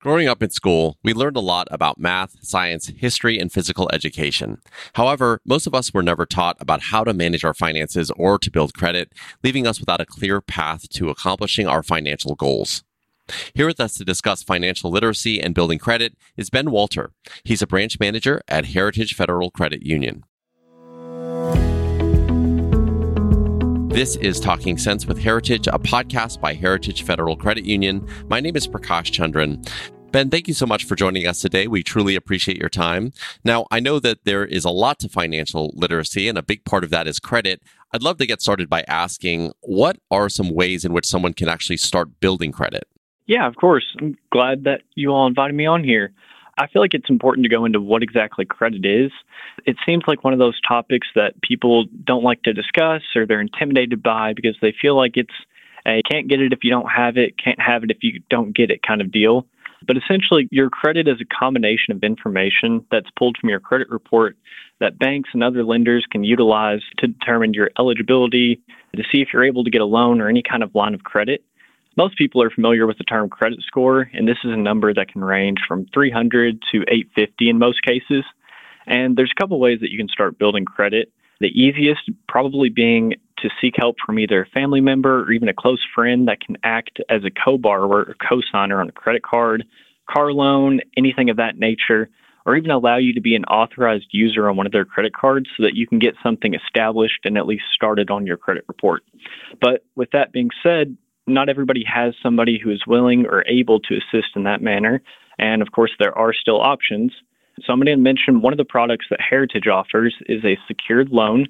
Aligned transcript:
Growing 0.00 0.28
up 0.28 0.42
in 0.42 0.48
school, 0.48 0.96
we 1.04 1.12
learned 1.12 1.36
a 1.36 1.40
lot 1.40 1.68
about 1.70 2.00
math, 2.00 2.34
science, 2.40 2.90
history, 2.96 3.38
and 3.38 3.52
physical 3.52 3.90
education. 3.92 4.56
However, 4.94 5.42
most 5.44 5.66
of 5.66 5.74
us 5.74 5.92
were 5.92 6.02
never 6.02 6.24
taught 6.24 6.56
about 6.58 6.84
how 6.84 7.04
to 7.04 7.12
manage 7.12 7.44
our 7.44 7.52
finances 7.52 8.10
or 8.16 8.38
to 8.38 8.50
build 8.50 8.72
credit, 8.72 9.12
leaving 9.44 9.66
us 9.66 9.78
without 9.78 10.00
a 10.00 10.06
clear 10.06 10.40
path 10.40 10.88
to 10.88 11.10
accomplishing 11.10 11.66
our 11.66 11.82
financial 11.82 12.34
goals. 12.34 12.82
Here 13.52 13.66
with 13.66 13.78
us 13.78 13.92
to 13.98 14.04
discuss 14.06 14.42
financial 14.42 14.90
literacy 14.90 15.38
and 15.38 15.54
building 15.54 15.78
credit 15.78 16.16
is 16.34 16.48
Ben 16.48 16.68
Wolter. 16.68 17.10
He's 17.44 17.60
a 17.60 17.66
branch 17.66 18.00
manager 18.00 18.40
at 18.48 18.64
Heritage 18.64 19.14
Federal 19.14 19.50
Credit 19.50 19.82
Union. 19.82 20.24
This 23.90 24.14
is 24.16 24.38
Talking 24.38 24.78
Sense 24.78 25.04
with 25.04 25.18
Heritage, 25.18 25.66
a 25.66 25.76
podcast 25.76 26.40
by 26.40 26.54
Heritage 26.54 27.02
Federal 27.02 27.36
Credit 27.36 27.64
Union. 27.64 28.08
My 28.28 28.38
name 28.38 28.54
is 28.54 28.68
Prakash 28.68 29.10
Chandran. 29.10 29.68
Ben, 30.12 30.30
thank 30.30 30.46
you 30.46 30.54
so 30.54 30.64
much 30.64 30.84
for 30.84 30.94
joining 30.94 31.26
us 31.26 31.40
today. 31.40 31.66
We 31.66 31.82
truly 31.82 32.14
appreciate 32.14 32.56
your 32.56 32.68
time. 32.68 33.12
Now, 33.42 33.66
I 33.72 33.80
know 33.80 33.98
that 33.98 34.24
there 34.24 34.44
is 34.44 34.64
a 34.64 34.70
lot 34.70 35.00
to 35.00 35.08
financial 35.08 35.72
literacy, 35.74 36.28
and 36.28 36.38
a 36.38 36.42
big 36.42 36.64
part 36.64 36.84
of 36.84 36.90
that 36.90 37.08
is 37.08 37.18
credit. 37.18 37.62
I'd 37.92 38.04
love 38.04 38.18
to 38.18 38.26
get 38.26 38.40
started 38.40 38.70
by 38.70 38.84
asking 38.86 39.52
what 39.62 39.98
are 40.08 40.28
some 40.28 40.54
ways 40.54 40.84
in 40.84 40.92
which 40.92 41.06
someone 41.06 41.34
can 41.34 41.48
actually 41.48 41.78
start 41.78 42.20
building 42.20 42.52
credit? 42.52 42.86
Yeah, 43.26 43.48
of 43.48 43.56
course. 43.56 43.84
I'm 44.00 44.16
glad 44.30 44.62
that 44.64 44.82
you 44.94 45.10
all 45.10 45.26
invited 45.26 45.56
me 45.56 45.66
on 45.66 45.82
here. 45.82 46.12
I 46.60 46.66
feel 46.66 46.82
like 46.82 46.92
it's 46.92 47.08
important 47.08 47.44
to 47.44 47.48
go 47.48 47.64
into 47.64 47.80
what 47.80 48.02
exactly 48.02 48.44
credit 48.44 48.84
is. 48.84 49.10
It 49.64 49.76
seems 49.86 50.04
like 50.06 50.24
one 50.24 50.34
of 50.34 50.38
those 50.38 50.60
topics 50.60 51.08
that 51.14 51.40
people 51.40 51.86
don't 52.04 52.22
like 52.22 52.42
to 52.42 52.52
discuss 52.52 53.00
or 53.16 53.24
they're 53.24 53.40
intimidated 53.40 54.02
by 54.02 54.34
because 54.34 54.56
they 54.60 54.74
feel 54.78 54.94
like 54.94 55.12
it's 55.16 55.32
a 55.86 56.02
can't 56.10 56.28
get 56.28 56.42
it 56.42 56.52
if 56.52 56.58
you 56.62 56.70
don't 56.70 56.90
have 56.90 57.16
it, 57.16 57.42
can't 57.42 57.58
have 57.58 57.82
it 57.82 57.90
if 57.90 57.96
you 58.02 58.20
don't 58.28 58.54
get 58.54 58.70
it 58.70 58.82
kind 58.82 59.00
of 59.00 59.10
deal. 59.10 59.46
But 59.86 59.96
essentially, 59.96 60.48
your 60.50 60.68
credit 60.68 61.08
is 61.08 61.18
a 61.22 61.24
combination 61.24 61.92
of 61.92 62.02
information 62.02 62.84
that's 62.90 63.08
pulled 63.18 63.38
from 63.40 63.48
your 63.48 63.60
credit 63.60 63.88
report 63.88 64.36
that 64.80 64.98
banks 64.98 65.30
and 65.32 65.42
other 65.42 65.64
lenders 65.64 66.04
can 66.10 66.24
utilize 66.24 66.80
to 66.98 67.06
determine 67.06 67.54
your 67.54 67.70
eligibility, 67.78 68.60
to 68.94 69.02
see 69.10 69.22
if 69.22 69.28
you're 69.32 69.44
able 69.44 69.64
to 69.64 69.70
get 69.70 69.80
a 69.80 69.86
loan 69.86 70.20
or 70.20 70.28
any 70.28 70.42
kind 70.42 70.62
of 70.62 70.74
line 70.74 70.92
of 70.92 71.04
credit. 71.04 71.42
Most 71.96 72.16
people 72.16 72.42
are 72.42 72.50
familiar 72.50 72.86
with 72.86 72.98
the 72.98 73.04
term 73.04 73.28
credit 73.28 73.60
score, 73.66 74.08
and 74.12 74.26
this 74.26 74.38
is 74.44 74.52
a 74.52 74.56
number 74.56 74.94
that 74.94 75.08
can 75.08 75.24
range 75.24 75.58
from 75.66 75.86
300 75.92 76.62
to 76.72 76.82
850 76.82 77.50
in 77.50 77.58
most 77.58 77.82
cases. 77.82 78.24
And 78.86 79.16
there's 79.16 79.32
a 79.36 79.40
couple 79.40 79.58
ways 79.58 79.80
that 79.80 79.90
you 79.90 79.98
can 79.98 80.08
start 80.08 80.38
building 80.38 80.64
credit. 80.64 81.12
The 81.40 81.48
easiest 81.48 82.02
probably 82.28 82.68
being 82.68 83.14
to 83.38 83.48
seek 83.60 83.74
help 83.76 83.96
from 84.04 84.18
either 84.18 84.42
a 84.42 84.46
family 84.46 84.80
member 84.80 85.22
or 85.22 85.32
even 85.32 85.48
a 85.48 85.54
close 85.54 85.80
friend 85.94 86.28
that 86.28 86.40
can 86.40 86.56
act 86.62 87.00
as 87.08 87.22
a 87.24 87.30
co 87.30 87.58
borrower 87.58 88.00
or 88.00 88.16
co 88.28 88.40
signer 88.52 88.80
on 88.80 88.88
a 88.88 88.92
credit 88.92 89.22
card, 89.22 89.64
car 90.08 90.32
loan, 90.32 90.80
anything 90.96 91.30
of 91.30 91.38
that 91.38 91.58
nature, 91.58 92.08
or 92.46 92.56
even 92.56 92.70
allow 92.70 92.98
you 92.98 93.14
to 93.14 93.20
be 93.20 93.34
an 93.34 93.44
authorized 93.44 94.08
user 94.12 94.48
on 94.48 94.56
one 94.56 94.66
of 94.66 94.72
their 94.72 94.84
credit 94.84 95.12
cards 95.14 95.48
so 95.56 95.62
that 95.62 95.74
you 95.74 95.86
can 95.86 95.98
get 95.98 96.14
something 96.22 96.54
established 96.54 97.20
and 97.24 97.36
at 97.36 97.46
least 97.46 97.64
started 97.74 98.10
on 98.10 98.26
your 98.26 98.36
credit 98.36 98.64
report. 98.68 99.02
But 99.60 99.84
with 99.96 100.10
that 100.12 100.32
being 100.32 100.50
said, 100.62 100.96
not 101.26 101.48
everybody 101.48 101.84
has 101.84 102.14
somebody 102.22 102.58
who 102.62 102.70
is 102.70 102.82
willing 102.86 103.26
or 103.26 103.44
able 103.46 103.80
to 103.80 103.94
assist 103.94 104.36
in 104.36 104.44
that 104.44 104.62
manner. 104.62 105.02
And 105.38 105.62
of 105.62 105.72
course, 105.72 105.92
there 105.98 106.16
are 106.16 106.32
still 106.32 106.60
options. 106.60 107.12
So 107.64 107.72
I'm 107.72 107.78
going 107.78 107.86
to 107.86 107.96
mention 107.96 108.40
one 108.40 108.52
of 108.52 108.58
the 108.58 108.64
products 108.64 109.06
that 109.10 109.20
Heritage 109.20 109.66
offers 109.66 110.14
is 110.26 110.44
a 110.44 110.58
secured 110.66 111.10
loan. 111.10 111.46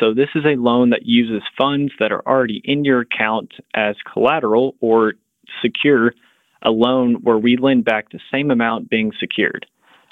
So 0.00 0.14
this 0.14 0.28
is 0.34 0.44
a 0.44 0.56
loan 0.56 0.90
that 0.90 1.04
uses 1.04 1.42
funds 1.58 1.92
that 1.98 2.12
are 2.12 2.26
already 2.26 2.62
in 2.64 2.84
your 2.84 3.00
account 3.00 3.52
as 3.74 3.96
collateral 4.10 4.74
or 4.80 5.14
secure 5.60 6.14
a 6.62 6.70
loan 6.70 7.16
where 7.22 7.38
we 7.38 7.56
lend 7.56 7.84
back 7.84 8.10
the 8.10 8.20
same 8.32 8.50
amount 8.50 8.88
being 8.88 9.12
secured. 9.18 9.66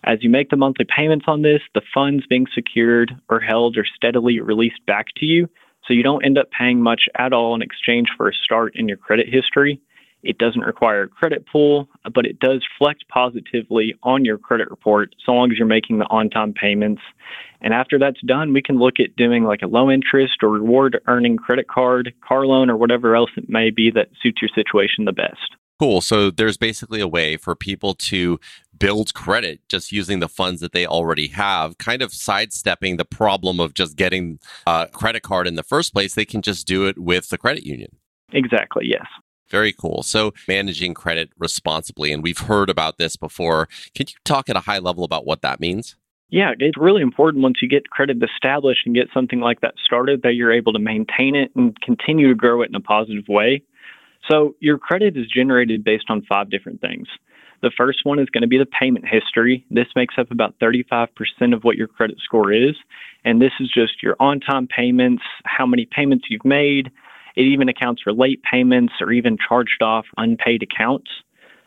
As 0.04 0.18
you 0.22 0.30
make 0.30 0.50
the 0.50 0.56
monthly 0.56 0.86
payments 0.96 1.26
on 1.28 1.42
this, 1.42 1.60
the 1.74 1.82
funds 1.94 2.26
being 2.26 2.46
secured 2.54 3.12
or 3.28 3.40
held 3.40 3.76
are 3.76 3.86
steadily 3.96 4.40
released 4.40 4.84
back 4.86 5.06
to 5.16 5.26
you 5.26 5.48
so 5.90 5.94
you 5.94 6.04
don't 6.04 6.24
end 6.24 6.38
up 6.38 6.48
paying 6.56 6.80
much 6.80 7.08
at 7.18 7.32
all 7.32 7.52
in 7.56 7.62
exchange 7.62 8.06
for 8.16 8.28
a 8.28 8.32
start 8.32 8.76
in 8.76 8.86
your 8.86 8.96
credit 8.96 9.26
history. 9.28 9.80
It 10.22 10.38
doesn't 10.38 10.60
require 10.60 11.02
a 11.02 11.08
credit 11.08 11.44
pull, 11.50 11.88
but 12.14 12.26
it 12.26 12.38
does 12.38 12.64
reflect 12.78 13.08
positively 13.08 13.96
on 14.04 14.24
your 14.24 14.38
credit 14.38 14.70
report 14.70 15.16
so 15.26 15.32
long 15.32 15.50
as 15.50 15.58
you're 15.58 15.66
making 15.66 15.98
the 15.98 16.04
on 16.04 16.30
time 16.30 16.52
payments. 16.52 17.02
And 17.60 17.74
after 17.74 17.98
that's 17.98 18.20
done, 18.24 18.52
we 18.52 18.62
can 18.62 18.78
look 18.78 19.00
at 19.00 19.16
doing 19.16 19.42
like 19.42 19.62
a 19.62 19.66
low 19.66 19.90
interest 19.90 20.44
or 20.44 20.50
reward 20.50 21.00
earning 21.08 21.36
credit 21.36 21.66
card, 21.66 22.14
car 22.20 22.46
loan, 22.46 22.70
or 22.70 22.76
whatever 22.76 23.16
else 23.16 23.30
it 23.36 23.48
may 23.48 23.70
be 23.70 23.90
that 23.90 24.10
suits 24.22 24.40
your 24.40 24.50
situation 24.54 25.06
the 25.06 25.12
best. 25.12 25.56
Cool. 25.80 26.02
So 26.02 26.30
there's 26.30 26.58
basically 26.58 27.00
a 27.00 27.08
way 27.08 27.38
for 27.38 27.56
people 27.56 27.94
to 27.94 28.38
build 28.78 29.14
credit 29.14 29.60
just 29.66 29.92
using 29.92 30.20
the 30.20 30.28
funds 30.28 30.60
that 30.60 30.72
they 30.72 30.84
already 30.84 31.28
have, 31.28 31.78
kind 31.78 32.02
of 32.02 32.12
sidestepping 32.12 32.98
the 32.98 33.06
problem 33.06 33.60
of 33.60 33.72
just 33.72 33.96
getting 33.96 34.40
a 34.66 34.88
credit 34.92 35.22
card 35.22 35.46
in 35.46 35.54
the 35.54 35.62
first 35.62 35.94
place. 35.94 36.14
They 36.14 36.26
can 36.26 36.42
just 36.42 36.66
do 36.66 36.86
it 36.86 36.98
with 36.98 37.30
the 37.30 37.38
credit 37.38 37.64
union. 37.64 37.96
Exactly, 38.30 38.88
yes. 38.90 39.06
Very 39.48 39.72
cool. 39.72 40.02
So, 40.02 40.34
managing 40.46 40.92
credit 40.92 41.30
responsibly, 41.38 42.12
and 42.12 42.22
we've 42.22 42.40
heard 42.40 42.68
about 42.68 42.98
this 42.98 43.16
before. 43.16 43.66
Can 43.94 44.04
you 44.06 44.16
talk 44.22 44.50
at 44.50 44.56
a 44.56 44.60
high 44.60 44.80
level 44.80 45.02
about 45.02 45.24
what 45.24 45.40
that 45.40 45.60
means? 45.60 45.96
Yeah, 46.28 46.52
it's 46.58 46.76
really 46.76 47.00
important 47.00 47.42
once 47.42 47.62
you 47.62 47.68
get 47.70 47.88
credit 47.88 48.18
established 48.22 48.82
and 48.84 48.94
get 48.94 49.08
something 49.14 49.40
like 49.40 49.62
that 49.62 49.74
started 49.82 50.20
that 50.24 50.34
you're 50.34 50.52
able 50.52 50.74
to 50.74 50.78
maintain 50.78 51.34
it 51.34 51.50
and 51.56 51.74
continue 51.80 52.28
to 52.28 52.34
grow 52.34 52.60
it 52.60 52.68
in 52.68 52.74
a 52.74 52.80
positive 52.80 53.24
way. 53.28 53.62
So, 54.28 54.54
your 54.60 54.78
credit 54.78 55.16
is 55.16 55.26
generated 55.26 55.84
based 55.84 56.06
on 56.08 56.22
five 56.22 56.50
different 56.50 56.80
things. 56.80 57.08
The 57.62 57.70
first 57.76 58.00
one 58.04 58.18
is 58.18 58.30
going 58.30 58.42
to 58.42 58.48
be 58.48 58.58
the 58.58 58.66
payment 58.66 59.04
history. 59.06 59.64
This 59.70 59.88
makes 59.94 60.14
up 60.16 60.30
about 60.30 60.58
35% 60.60 61.08
of 61.52 61.62
what 61.62 61.76
your 61.76 61.88
credit 61.88 62.18
score 62.22 62.52
is. 62.52 62.74
And 63.24 63.40
this 63.40 63.52
is 63.60 63.70
just 63.72 64.02
your 64.02 64.16
on 64.18 64.40
time 64.40 64.66
payments, 64.66 65.22
how 65.44 65.66
many 65.66 65.86
payments 65.86 66.26
you've 66.30 66.44
made. 66.44 66.90
It 67.36 67.42
even 67.42 67.68
accounts 67.68 68.02
for 68.02 68.12
late 68.12 68.42
payments 68.50 68.94
or 69.00 69.12
even 69.12 69.36
charged 69.46 69.82
off 69.82 70.06
unpaid 70.16 70.62
accounts. 70.62 71.10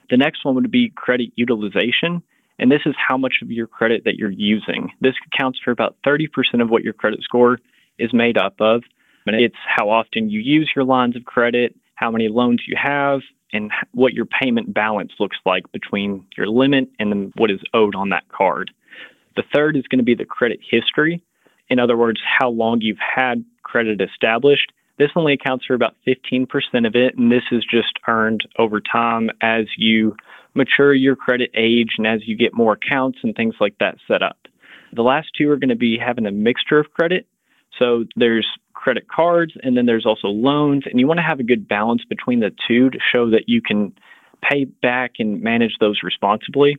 The 0.10 0.18
next 0.18 0.44
one 0.44 0.56
would 0.56 0.72
be 0.72 0.92
credit 0.96 1.32
utilization. 1.36 2.24
And 2.60 2.72
this 2.72 2.82
is 2.86 2.96
how 2.98 3.18
much 3.18 3.36
of 3.42 3.52
your 3.52 3.68
credit 3.68 4.04
that 4.06 4.16
you're 4.16 4.32
using. 4.32 4.92
This 5.02 5.16
accounts 5.28 5.60
for 5.64 5.72
about 5.72 5.96
30% 6.06 6.28
of 6.62 6.70
what 6.70 6.84
your 6.84 6.94
credit 6.94 7.22
score 7.24 7.60
is 8.00 8.14
made 8.14 8.38
up 8.38 8.56
of. 8.60 8.84
And 9.26 9.36
it's 9.36 9.56
how 9.66 9.90
often 9.90 10.30
you 10.30 10.40
use 10.40 10.72
your 10.76 10.86
lines 10.86 11.16
of 11.16 11.24
credit, 11.26 11.76
how 12.04 12.12
many 12.12 12.28
loans 12.28 12.62
you 12.68 12.76
have, 12.78 13.22
and 13.54 13.72
what 13.94 14.14
your 14.14 14.26
payment 14.26 14.74
balance 14.74 15.14
looks 15.20 15.38
like 15.46 15.72
between 15.72 16.26
your 16.36 16.48
limit 16.48 16.90
and 17.00 17.32
what 17.38 17.50
is 17.50 17.62
owed 17.74 17.96
on 17.96 18.10
that 18.10 18.28
card. 18.28 18.72
The 19.38 19.44
third 19.54 19.78
is 19.78 19.88
going 19.88 20.00
to 20.00 20.04
be 20.04 20.16
the 20.16 20.26
credit 20.26 20.60
history. 20.70 21.24
In 21.70 21.80
other 21.80 21.96
words, 21.96 22.20
how 22.26 22.50
long 22.50 22.82
you've 22.82 22.98
had 23.16 23.46
credit 23.64 24.02
established. 24.02 24.74
This 24.98 25.12
only 25.16 25.34
accounts 25.34 25.66
for 25.66 25.76
about 25.76 25.96
15% 26.06 26.46
of 26.86 26.96
it, 26.96 27.18
and 27.18 27.32
this 27.32 27.44
is 27.52 27.64
just 27.64 27.94
earned 28.08 28.42
over 28.60 28.82
time 28.82 29.30
as 29.42 29.66
you 29.78 30.16
mature 30.56 30.94
your 30.94 31.16
credit 31.16 31.52
age 31.56 31.92
and 31.98 32.06
as 32.06 32.28
you 32.28 32.36
get 32.36 32.54
more 32.54 32.74
accounts 32.74 33.20
and 33.24 33.34
things 33.34 33.56
like 33.62 33.78
that 33.80 33.96
set 34.08 34.22
up. 34.22 34.38
The 34.92 35.04
last 35.04 35.30
two 35.38 35.50
are 35.50 35.58
going 35.58 35.70
to 35.70 35.76
be 35.76 35.98
having 35.98 36.26
a 36.26 36.32
mixture 36.32 36.80
of 36.80 36.92
credit. 36.92 37.28
So 37.80 38.04
there's 38.16 38.48
credit 38.84 39.08
cards 39.08 39.54
and 39.64 39.78
then 39.78 39.86
there's 39.86 40.06
also 40.06 40.28
loans, 40.28 40.84
and 40.86 41.00
you 41.00 41.08
want 41.08 41.18
to 41.18 41.24
have 41.24 41.40
a 41.40 41.44
good 41.44 41.70
balance 41.70 42.02
between 42.10 42.42
the 42.42 42.52
two 42.68 42.90
to 42.90 43.00
show 43.14 43.30
that 43.30 43.48
you 43.48 43.62
can 43.62 43.94
pay 44.42 44.66
back 44.66 45.14
and 45.20 45.42
manage 45.42 45.78
those 45.80 46.02
responsibly. 46.04 46.76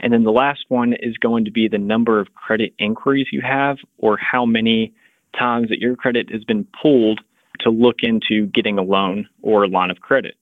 And 0.00 0.12
then 0.12 0.24
the 0.24 0.32
last 0.32 0.64
one 0.68 0.92
is 0.92 1.16
going 1.18 1.44
to 1.44 1.52
be 1.52 1.68
the 1.68 1.78
number 1.78 2.18
of 2.18 2.34
credit 2.34 2.74
inquiries 2.80 3.28
you 3.30 3.42
have 3.42 3.76
or 3.98 4.18
how 4.18 4.44
many 4.44 4.92
times 5.38 5.68
that 5.68 5.78
your 5.78 5.94
credit 5.94 6.32
has 6.32 6.42
been 6.42 6.66
pulled 6.82 7.20
to 7.60 7.70
look 7.70 7.98
into 8.02 8.46
getting 8.46 8.76
a 8.76 8.82
loan 8.82 9.28
or 9.40 9.62
a 9.62 9.68
line 9.68 9.92
of 9.92 10.00
credit. 10.00 10.34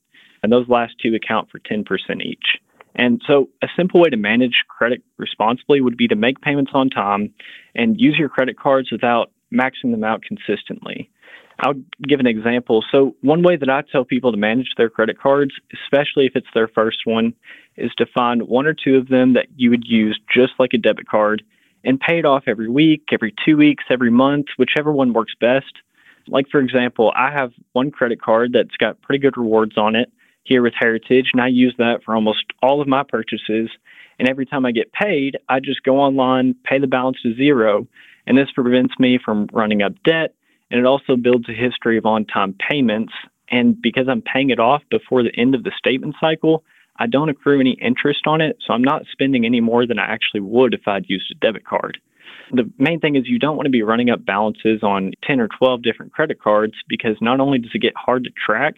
And 0.42 0.50
those 0.50 0.68
last 0.70 0.94
two 1.02 1.14
account 1.14 1.50
for 1.50 1.58
10% 1.58 1.84
each. 2.22 2.58
And 2.96 3.20
so, 3.26 3.50
a 3.62 3.66
simple 3.76 4.00
way 4.00 4.08
to 4.08 4.16
manage 4.16 4.64
credit 4.68 5.02
responsibly 5.18 5.80
would 5.82 5.96
be 5.96 6.08
to 6.08 6.16
make 6.16 6.40
payments 6.40 6.70
on 6.74 6.88
time 6.88 7.34
and 7.74 8.00
use 8.00 8.16
your 8.18 8.28
credit 8.28 8.58
cards 8.58 8.90
without 8.90 9.32
maxing 9.52 9.90
them 9.90 10.04
out 10.04 10.22
consistently. 10.22 11.10
I'll 11.60 11.74
give 12.02 12.20
an 12.20 12.26
example. 12.26 12.84
So, 12.90 13.14
one 13.20 13.42
way 13.42 13.56
that 13.56 13.70
I 13.70 13.82
tell 13.82 14.04
people 14.04 14.32
to 14.32 14.38
manage 14.38 14.72
their 14.76 14.90
credit 14.90 15.18
cards, 15.18 15.52
especially 15.72 16.26
if 16.26 16.32
it's 16.34 16.48
their 16.52 16.68
first 16.68 16.98
one, 17.04 17.32
is 17.76 17.92
to 17.98 18.06
find 18.06 18.42
one 18.42 18.66
or 18.66 18.74
two 18.74 18.96
of 18.96 19.08
them 19.08 19.34
that 19.34 19.46
you 19.56 19.70
would 19.70 19.84
use 19.86 20.18
just 20.32 20.52
like 20.58 20.70
a 20.74 20.78
debit 20.78 21.08
card 21.08 21.42
and 21.84 22.00
pay 22.00 22.18
it 22.18 22.24
off 22.24 22.44
every 22.46 22.68
week, 22.68 23.04
every 23.12 23.34
two 23.44 23.56
weeks, 23.56 23.84
every 23.90 24.10
month, 24.10 24.46
whichever 24.56 24.90
one 24.90 25.12
works 25.12 25.34
best. 25.40 25.72
Like, 26.26 26.48
for 26.50 26.60
example, 26.60 27.12
I 27.14 27.30
have 27.30 27.52
one 27.72 27.90
credit 27.90 28.20
card 28.20 28.52
that's 28.54 28.76
got 28.78 29.00
pretty 29.02 29.20
good 29.20 29.36
rewards 29.36 29.76
on 29.76 29.94
it 29.94 30.10
here 30.44 30.62
with 30.62 30.74
Heritage, 30.78 31.30
and 31.32 31.42
I 31.42 31.48
use 31.48 31.74
that 31.78 32.00
for 32.04 32.14
almost 32.14 32.44
all 32.62 32.80
of 32.80 32.88
my 32.88 33.02
purchases. 33.02 33.70
And 34.18 34.28
every 34.28 34.46
time 34.46 34.64
I 34.64 34.72
get 34.72 34.92
paid, 34.92 35.36
I 35.48 35.60
just 35.60 35.82
go 35.82 35.98
online, 35.98 36.54
pay 36.64 36.78
the 36.78 36.86
balance 36.86 37.18
to 37.22 37.34
zero, 37.34 37.86
and 38.26 38.36
this 38.36 38.50
prevents 38.54 38.94
me 38.98 39.18
from 39.22 39.48
running 39.52 39.82
up 39.82 39.92
debt 40.04 40.34
and 40.70 40.80
it 40.80 40.86
also 40.86 41.16
builds 41.16 41.48
a 41.48 41.52
history 41.52 41.98
of 41.98 42.06
on 42.06 42.24
time 42.24 42.54
payments. 42.68 43.12
And 43.48 43.80
because 43.80 44.06
I'm 44.08 44.22
paying 44.22 44.50
it 44.50 44.58
off 44.58 44.82
before 44.90 45.22
the 45.22 45.34
end 45.38 45.54
of 45.54 45.62
the 45.62 45.72
statement 45.78 46.16
cycle, 46.20 46.64
I 46.96 47.06
don't 47.06 47.28
accrue 47.28 47.60
any 47.60 47.76
interest 47.80 48.26
on 48.26 48.40
it, 48.40 48.56
so 48.66 48.72
I'm 48.72 48.82
not 48.82 49.02
spending 49.12 49.44
any 49.44 49.60
more 49.60 49.86
than 49.86 49.98
I 49.98 50.06
actually 50.06 50.40
would 50.40 50.74
if 50.74 50.86
I'd 50.86 51.08
used 51.08 51.30
a 51.30 51.34
debit 51.34 51.64
card. 51.64 51.98
The 52.52 52.70
main 52.76 53.00
thing 53.00 53.16
is 53.16 53.24
you 53.26 53.38
don't 53.38 53.56
want 53.56 53.66
to 53.66 53.70
be 53.70 53.82
running 53.82 54.10
up 54.10 54.24
balances 54.24 54.82
on 54.82 55.12
10 55.24 55.40
or 55.40 55.48
12 55.58 55.82
different 55.82 56.12
credit 56.12 56.40
cards 56.40 56.74
because 56.88 57.16
not 57.20 57.40
only 57.40 57.58
does 57.58 57.70
it 57.74 57.82
get 57.82 57.94
hard 57.96 58.24
to 58.24 58.30
track, 58.30 58.74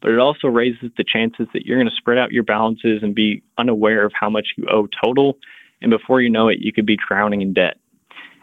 but 0.00 0.10
it 0.10 0.18
also 0.18 0.46
raises 0.46 0.90
the 0.96 1.04
chances 1.04 1.48
that 1.52 1.66
you're 1.66 1.76
going 1.76 1.90
to 1.90 1.96
spread 1.96 2.16
out 2.16 2.32
your 2.32 2.42
balances 2.44 3.02
and 3.02 3.14
be 3.14 3.42
unaware 3.58 4.04
of 4.04 4.12
how 4.18 4.30
much 4.30 4.48
you 4.56 4.66
owe 4.70 4.88
total. 5.04 5.36
And 5.82 5.90
before 5.90 6.20
you 6.20 6.30
know 6.30 6.46
it, 6.46 6.58
you 6.60 6.72
could 6.72 6.86
be 6.86 6.96
drowning 6.96 7.42
in 7.42 7.52
debt. 7.52 7.79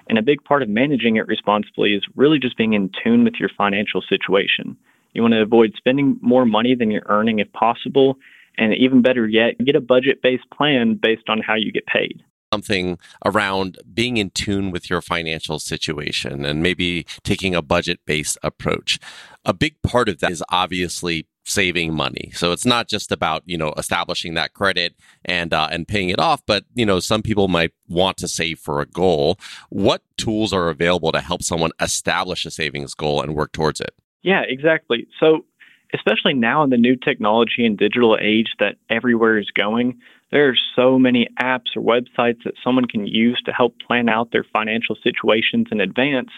And 0.09 0.17
a 0.17 0.21
big 0.21 0.43
part 0.43 0.63
of 0.63 0.69
managing 0.69 1.17
it 1.17 1.27
responsibly 1.27 1.93
is 1.93 2.03
really 2.15 2.39
just 2.39 2.57
being 2.57 2.73
in 2.73 2.89
tune 3.03 3.23
with 3.23 3.35
your 3.39 3.49
financial 3.57 4.01
situation. 4.01 4.77
You 5.13 5.21
want 5.21 5.33
to 5.33 5.41
avoid 5.41 5.73
spending 5.75 6.17
more 6.21 6.45
money 6.45 6.75
than 6.75 6.91
you're 6.91 7.05
earning 7.07 7.39
if 7.39 7.51
possible. 7.53 8.17
And 8.57 8.73
even 8.73 9.01
better 9.01 9.27
yet, 9.27 9.57
get 9.63 9.75
a 9.75 9.81
budget 9.81 10.21
based 10.21 10.49
plan 10.51 10.99
based 11.01 11.29
on 11.29 11.41
how 11.41 11.55
you 11.55 11.71
get 11.71 11.85
paid 11.85 12.23
something 12.53 12.97
around 13.25 13.77
being 13.93 14.17
in 14.17 14.29
tune 14.31 14.71
with 14.71 14.89
your 14.89 15.01
financial 15.01 15.59
situation 15.59 16.45
and 16.45 16.63
maybe 16.63 17.05
taking 17.23 17.55
a 17.55 17.61
budget 17.61 17.99
based 18.05 18.37
approach. 18.43 18.99
A 19.45 19.53
big 19.53 19.81
part 19.81 20.09
of 20.09 20.19
that 20.19 20.31
is 20.31 20.43
obviously 20.49 21.27
saving 21.45 21.93
money. 21.93 22.31
So 22.33 22.51
it's 22.51 22.65
not 22.65 22.89
just 22.89 23.11
about 23.11 23.43
you 23.45 23.57
know 23.57 23.73
establishing 23.77 24.33
that 24.35 24.53
credit 24.53 24.95
and 25.25 25.53
uh, 25.53 25.69
and 25.71 25.87
paying 25.87 26.09
it 26.09 26.19
off, 26.19 26.41
but 26.45 26.65
you 26.75 26.85
know 26.85 26.99
some 26.99 27.21
people 27.21 27.47
might 27.47 27.71
want 27.87 28.17
to 28.17 28.27
save 28.27 28.59
for 28.59 28.81
a 28.81 28.85
goal. 28.85 29.39
What 29.69 30.01
tools 30.17 30.53
are 30.53 30.69
available 30.69 31.11
to 31.11 31.21
help 31.21 31.43
someone 31.43 31.71
establish 31.79 32.45
a 32.45 32.51
savings 32.51 32.93
goal 32.93 33.21
and 33.21 33.35
work 33.35 33.51
towards 33.51 33.79
it? 33.79 33.93
Yeah, 34.23 34.41
exactly. 34.47 35.07
So 35.19 35.45
especially 35.93 36.33
now 36.33 36.63
in 36.63 36.69
the 36.69 36.77
new 36.77 36.95
technology 36.95 37.65
and 37.65 37.77
digital 37.77 38.17
age 38.21 38.49
that 38.59 38.75
everywhere 38.89 39.37
is 39.37 39.49
going, 39.51 39.99
there 40.31 40.49
are 40.49 40.55
so 40.75 40.99
many 40.99 41.27
apps 41.41 41.75
or 41.75 41.81
websites 41.81 42.43
that 42.43 42.53
someone 42.63 42.85
can 42.85 43.07
use 43.07 43.41
to 43.45 43.51
help 43.51 43.75
plan 43.79 44.09
out 44.09 44.31
their 44.31 44.45
financial 44.51 44.95
situations 45.01 45.67
in 45.71 45.79
advance 45.79 46.29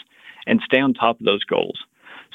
and 0.45 0.61
stay 0.63 0.79
on 0.79 0.93
top 0.93 1.19
of 1.19 1.25
those 1.25 1.43
goals. 1.43 1.79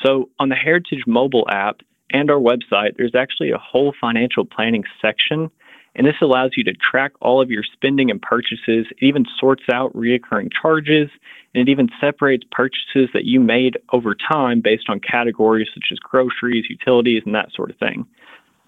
So 0.05 0.29
on 0.39 0.49
the 0.49 0.57
Heritage 0.57 1.05
mobile 1.07 1.47
app, 1.51 1.81
and 2.15 2.31
our 2.31 2.39
website, 2.39 2.97
there's 2.97 3.15
actually 3.15 3.51
a 3.51 3.59
whole 3.59 3.93
financial 4.01 4.45
planning 4.45 4.85
section. 5.03 5.51
And 5.97 6.07
this 6.07 6.17
allows 6.21 6.53
you 6.57 6.65
to 6.65 6.73
track 6.75 7.13
all 7.21 7.41
of 7.41 7.51
your 7.51 7.63
spending 7.63 8.11
and 8.11 8.21
purchases. 8.21 8.87
It 8.91 9.03
even 9.03 9.25
sorts 9.39 9.65
out 9.73 9.95
reoccurring 9.95 10.51
charges, 10.61 11.09
and 11.55 11.69
it 11.69 11.71
even 11.71 11.89
separates 12.01 12.45
purchases 12.51 13.09
that 13.15 13.25
you 13.25 13.41
made 13.41 13.79
over 13.93 14.15
time 14.15 14.61
based 14.61 14.89
on 14.89 15.01
categories 15.01 15.69
such 15.73 15.87
as 15.93 15.99
groceries, 15.99 16.65
utilities, 16.69 17.23
and 17.25 17.35
that 17.35 17.53
sort 17.55 17.71
of 17.71 17.77
thing. 17.77 18.07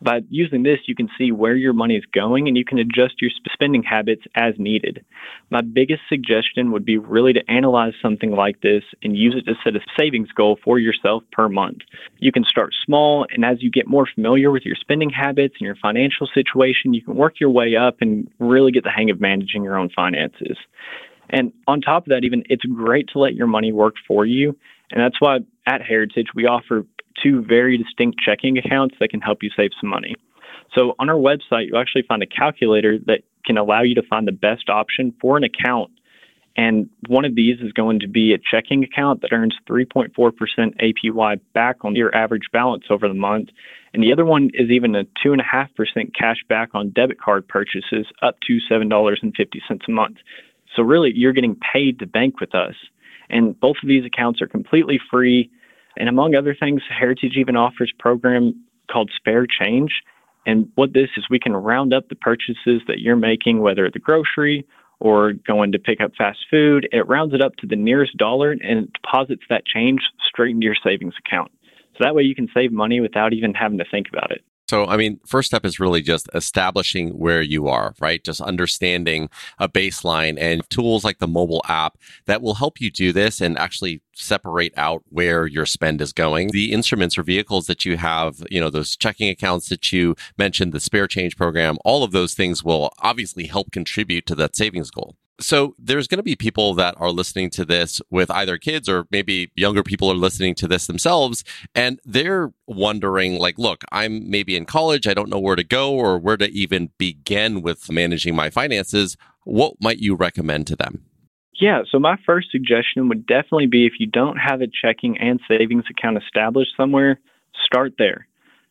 By 0.06 0.20
using 0.30 0.62
this, 0.62 0.78
you 0.86 0.94
can 0.94 1.08
see 1.18 1.32
where 1.32 1.56
your 1.56 1.72
money 1.72 1.96
is 1.96 2.04
going 2.14 2.46
and 2.46 2.56
you 2.56 2.64
can 2.64 2.78
adjust 2.78 3.20
your 3.20 3.32
spending 3.52 3.82
habits 3.82 4.22
as 4.36 4.54
needed. 4.56 5.04
My 5.50 5.62
biggest 5.62 6.02
suggestion 6.08 6.70
would 6.70 6.84
be 6.84 6.96
really 6.96 7.32
to 7.32 7.40
analyze 7.50 7.94
something 8.00 8.30
like 8.30 8.60
this 8.60 8.84
and 9.02 9.16
use 9.16 9.34
it 9.36 9.50
to 9.50 9.56
set 9.64 9.74
a 9.74 9.80
savings 9.98 10.30
goal 10.30 10.58
for 10.62 10.78
yourself 10.78 11.24
per 11.32 11.48
month. 11.48 11.78
You 12.20 12.30
can 12.30 12.44
start 12.44 12.72
small, 12.84 13.26
and 13.30 13.44
as 13.44 13.60
you 13.60 13.68
get 13.68 13.88
more 13.88 14.06
familiar 14.14 14.52
with 14.52 14.62
your 14.64 14.76
spending 14.76 15.10
habits 15.10 15.56
and 15.58 15.66
your 15.66 15.74
financial 15.82 16.28
situation, 16.32 16.94
you 16.94 17.02
can 17.02 17.16
work 17.16 17.40
your 17.40 17.50
way 17.50 17.74
up 17.74 17.96
and 18.00 18.30
really 18.38 18.70
get 18.70 18.84
the 18.84 18.92
hang 18.96 19.10
of 19.10 19.20
managing 19.20 19.64
your 19.64 19.76
own 19.76 19.90
finances. 19.90 20.56
And 21.30 21.52
on 21.66 21.80
top 21.80 22.04
of 22.04 22.10
that, 22.10 22.22
even 22.22 22.44
it's 22.48 22.64
great 22.64 23.08
to 23.08 23.18
let 23.18 23.34
your 23.34 23.48
money 23.48 23.72
work 23.72 23.96
for 24.06 24.24
you. 24.24 24.56
And 24.92 25.00
that's 25.00 25.20
why 25.20 25.38
at 25.66 25.82
Heritage, 25.82 26.28
we 26.32 26.46
offer 26.46 26.86
two 27.22 27.42
very 27.42 27.78
distinct 27.78 28.18
checking 28.24 28.58
accounts 28.58 28.96
that 29.00 29.08
can 29.08 29.20
help 29.20 29.42
you 29.42 29.50
save 29.56 29.70
some 29.80 29.90
money. 29.90 30.14
So 30.74 30.94
on 30.98 31.08
our 31.08 31.16
website, 31.16 31.66
you'll 31.68 31.80
actually 31.80 32.04
find 32.08 32.22
a 32.22 32.26
calculator 32.26 32.98
that 33.06 33.20
can 33.44 33.56
allow 33.56 33.82
you 33.82 33.94
to 33.94 34.02
find 34.02 34.26
the 34.26 34.32
best 34.32 34.68
option 34.68 35.14
for 35.20 35.36
an 35.36 35.44
account. 35.44 35.90
And 36.56 36.88
one 37.08 37.24
of 37.24 37.34
these 37.34 37.60
is 37.60 37.72
going 37.72 38.00
to 38.00 38.08
be 38.08 38.32
a 38.32 38.38
checking 38.38 38.82
account 38.82 39.20
that 39.20 39.32
earns 39.32 39.54
3.4% 39.68 40.10
APY 40.16 41.40
back 41.52 41.76
on 41.84 41.94
your 41.94 42.14
average 42.14 42.48
balance 42.52 42.84
over 42.88 43.08
the 43.08 43.14
month. 43.14 43.50
And 43.92 44.02
the 44.02 44.12
other 44.12 44.24
one 44.24 44.50
is 44.54 44.70
even 44.70 44.94
a 44.94 45.04
2.5% 45.24 45.68
cash 46.18 46.38
back 46.48 46.70
on 46.74 46.90
debit 46.90 47.20
card 47.20 47.46
purchases 47.46 48.06
up 48.22 48.36
to 48.46 48.58
$7.50 48.70 49.18
a 49.86 49.90
month. 49.90 50.16
So 50.74 50.82
really, 50.82 51.12
you're 51.14 51.32
getting 51.32 51.56
paid 51.72 51.98
to 51.98 52.06
bank 52.06 52.40
with 52.40 52.54
us. 52.54 52.74
And 53.28 53.58
both 53.58 53.76
of 53.82 53.88
these 53.88 54.04
accounts 54.04 54.40
are 54.40 54.46
completely 54.46 54.98
free. 55.10 55.50
And 55.96 56.08
among 56.08 56.34
other 56.34 56.54
things, 56.58 56.82
Heritage 56.88 57.37
even 57.37 57.56
offers 57.56 57.93
a 57.94 58.02
program 58.02 58.54
called 58.90 59.10
Spare 59.16 59.46
Change. 59.46 59.90
And 60.46 60.70
what 60.76 60.93
this 60.93 61.08
is, 61.16 61.26
we 61.28 61.40
can 61.40 61.52
round 61.54 61.93
up 61.93 62.08
the 62.08 62.14
purchases 62.14 62.82
that 62.87 63.00
you're 63.00 63.16
making, 63.16 63.60
whether 63.60 63.84
at 63.84 63.93
the 63.93 63.98
grocery 63.98 64.64
or 65.00 65.32
going 65.32 65.72
to 65.72 65.78
pick 65.78 66.00
up 66.00 66.12
fast 66.16 66.38
food. 66.50 66.88
It 66.93 67.08
rounds 67.08 67.34
it 67.34 67.43
up 67.43 67.56
to 67.56 67.66
the 67.66 67.76
nearest 67.76 68.16
dollar 68.16 68.52
and 68.52 68.93
deposits 68.93 69.43
that 69.50 69.66
change 69.66 70.00
straight 70.26 70.54
into 70.54 70.64
your 70.64 70.76
savings 70.82 71.14
account. 71.19 71.50
So 71.94 72.04
that 72.04 72.14
way 72.14 72.22
you 72.22 72.34
can 72.34 72.49
save 72.54 72.72
money 72.72 73.00
without 73.00 73.32
even 73.32 73.54
having 73.54 73.78
to 73.78 73.84
think 73.90 74.06
about 74.08 74.31
it. 74.31 74.42
So, 74.68 74.86
I 74.86 74.96
mean, 74.96 75.20
first 75.24 75.46
step 75.46 75.64
is 75.64 75.78
really 75.78 76.02
just 76.02 76.28
establishing 76.34 77.10
where 77.10 77.40
you 77.40 77.68
are, 77.68 77.94
right? 78.00 78.22
Just 78.22 78.40
understanding 78.40 79.28
a 79.58 79.68
baseline 79.68 80.36
and 80.38 80.68
tools 80.70 81.04
like 81.04 81.18
the 81.18 81.28
mobile 81.28 81.62
app 81.68 81.98
that 82.26 82.42
will 82.42 82.54
help 82.54 82.80
you 82.80 82.90
do 82.90 83.12
this 83.12 83.40
and 83.40 83.56
actually 83.58 84.02
separate 84.14 84.72
out 84.76 85.04
where 85.08 85.46
your 85.46 85.66
spend 85.66 86.00
is 86.00 86.12
going. 86.12 86.50
The 86.50 86.72
instruments 86.72 87.16
or 87.16 87.22
vehicles 87.22 87.66
that 87.66 87.84
you 87.84 87.96
have, 87.96 88.42
you 88.50 88.60
know, 88.60 88.70
those 88.70 88.96
checking 88.96 89.28
accounts 89.28 89.68
that 89.68 89.92
you 89.92 90.16
mentioned, 90.36 90.72
the 90.72 90.80
spare 90.80 91.06
change 91.06 91.36
program, 91.36 91.76
all 91.84 92.02
of 92.02 92.12
those 92.12 92.34
things 92.34 92.64
will 92.64 92.92
obviously 92.98 93.46
help 93.46 93.70
contribute 93.70 94.26
to 94.26 94.34
that 94.34 94.56
savings 94.56 94.90
goal. 94.90 95.16
So 95.38 95.74
there's 95.78 96.06
going 96.08 96.18
to 96.18 96.22
be 96.22 96.36
people 96.36 96.72
that 96.74 96.94
are 96.98 97.10
listening 97.10 97.50
to 97.50 97.64
this 97.64 98.00
with 98.10 98.30
either 98.30 98.56
kids 98.56 98.88
or 98.88 99.06
maybe 99.10 99.52
younger 99.54 99.82
people 99.82 100.10
are 100.10 100.14
listening 100.14 100.54
to 100.56 100.68
this 100.68 100.86
themselves 100.86 101.44
and 101.74 102.00
they're 102.04 102.52
wondering 102.66 103.38
like, 103.38 103.58
look, 103.58 103.84
I'm 103.92 104.30
maybe 104.30 104.56
in 104.56 104.64
college. 104.64 105.06
I 105.06 105.14
don't 105.14 105.28
know 105.28 105.38
where 105.38 105.56
to 105.56 105.64
go 105.64 105.92
or 105.92 106.18
where 106.18 106.38
to 106.38 106.50
even 106.50 106.90
begin 106.96 107.60
with 107.60 107.90
managing 107.90 108.34
my 108.34 108.48
finances. 108.48 109.16
What 109.44 109.74
might 109.80 109.98
you 109.98 110.14
recommend 110.14 110.66
to 110.68 110.76
them? 110.76 111.04
Yeah, 111.58 111.82
so 111.90 111.98
my 111.98 112.16
first 112.26 112.50
suggestion 112.50 113.08
would 113.08 113.26
definitely 113.26 113.66
be 113.66 113.86
if 113.86 113.94
you 113.98 114.06
don't 114.06 114.36
have 114.36 114.60
a 114.60 114.66
checking 114.66 115.18
and 115.18 115.40
savings 115.48 115.84
account 115.90 116.18
established 116.18 116.72
somewhere, 116.76 117.18
start 117.64 117.94
there. 117.98 118.26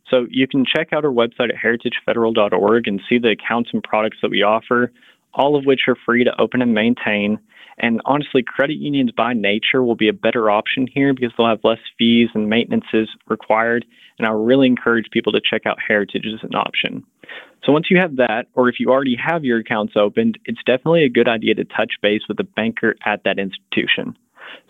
So 0.10 0.28
you 0.30 0.48
can 0.48 0.66
check 0.66 0.94
out 0.94 1.04
our 1.04 1.12
website 1.12 1.50
at 1.50 1.56
heritagefederal.org 1.56 2.88
and 2.88 3.02
see 3.10 3.18
the 3.18 3.30
accounts 3.30 3.72
and 3.74 3.82
products 3.82 4.18
that 4.22 4.30
we 4.30 4.44
offer 4.44 4.92
all 5.36 5.56
of 5.56 5.66
which 5.66 5.82
are 5.88 5.98
free 6.06 6.24
to 6.24 6.42
open 6.42 6.62
and 6.62 6.74
maintain. 6.74 7.40
And 7.78 8.02
honestly, 8.06 8.42
credit 8.42 8.78
unions 8.78 9.12
by 9.12 9.34
nature 9.34 9.84
will 9.84 9.96
be 9.96 10.08
a 10.08 10.14
better 10.14 10.50
option 10.50 10.88
here 10.92 11.14
because 11.14 11.32
they'll 11.38 11.48
have 11.48 11.64
less 11.64 11.80
fees 11.98 12.30
and 12.34 12.50
maintenances 12.50 13.10
required. 13.28 13.86
And 14.18 14.26
I 14.26 14.32
really 14.32 14.68
encourage 14.68 15.12
people 15.12 15.34
to 15.34 15.42
check 15.42 15.66
out 15.66 15.78
Heritage 15.86 16.26
as 16.26 16.42
an 16.44 16.56
option. 16.56 17.04
So 17.66 17.74
once 17.74 17.88
you 17.90 17.98
have 17.98 18.16
that, 18.16 18.46
or 18.54 18.70
if 18.70 18.80
you 18.80 18.90
already 18.90 19.18
have 19.18 19.44
your 19.44 19.60
accounts 19.60 19.94
opened, 19.98 20.40
it's 20.46 20.64
definitely 20.66 21.04
a 21.04 21.10
good 21.10 21.28
idea 21.28 21.56
to 21.56 21.66
touch 21.66 21.94
base 22.02 22.22
with 22.30 22.40
a 22.40 22.44
banker 22.44 22.96
at 23.06 23.24
that 23.26 23.40
institution. 23.40 24.16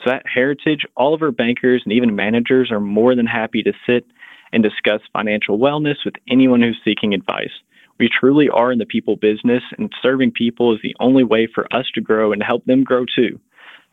So 0.03 0.11
at 0.11 0.23
Heritage, 0.25 0.85
all 0.97 1.13
of 1.13 1.21
our 1.21 1.31
bankers 1.31 1.83
and 1.85 1.93
even 1.93 2.15
managers 2.15 2.71
are 2.71 2.79
more 2.79 3.15
than 3.15 3.27
happy 3.27 3.61
to 3.63 3.73
sit 3.85 4.05
and 4.51 4.63
discuss 4.63 5.01
financial 5.13 5.59
wellness 5.59 5.97
with 6.05 6.15
anyone 6.29 6.61
who's 6.61 6.79
seeking 6.83 7.13
advice. 7.13 7.51
We 7.97 8.09
truly 8.09 8.49
are 8.49 8.71
in 8.71 8.79
the 8.79 8.85
people 8.85 9.15
business, 9.15 9.63
and 9.77 9.89
serving 10.01 10.31
people 10.31 10.73
is 10.73 10.79
the 10.83 10.95
only 10.99 11.23
way 11.23 11.47
for 11.53 11.65
us 11.73 11.85
to 11.95 12.01
grow 12.01 12.33
and 12.33 12.43
help 12.43 12.65
them 12.65 12.83
grow 12.83 13.05
too. 13.05 13.39